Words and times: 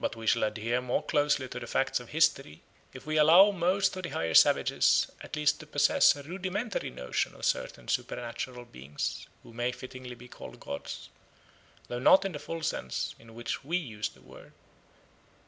But 0.00 0.16
we 0.16 0.26
shall 0.26 0.42
adhere 0.42 0.80
more 0.82 1.00
closely 1.04 1.46
to 1.50 1.60
the 1.60 1.68
facts 1.68 2.00
of 2.00 2.08
history 2.08 2.60
if 2.92 3.06
we 3.06 3.16
allow 3.18 3.52
most 3.52 3.94
of 3.96 4.02
the 4.02 4.08
higher 4.08 4.34
savages 4.34 5.12
at 5.20 5.36
least 5.36 5.60
to 5.60 5.66
possess 5.68 6.16
a 6.16 6.24
rudimentary 6.24 6.90
notion 6.90 7.36
of 7.36 7.44
certain 7.44 7.86
supernatural 7.86 8.64
beings 8.64 9.28
who 9.44 9.52
may 9.52 9.70
fittingly 9.70 10.16
be 10.16 10.26
called 10.26 10.58
gods, 10.58 11.08
though 11.86 12.00
not 12.00 12.24
in 12.24 12.32
the 12.32 12.40
full 12.40 12.62
sense 12.64 13.14
in 13.16 13.32
which 13.36 13.62
we 13.62 13.76
use 13.76 14.08
the 14.08 14.22
word. 14.22 14.54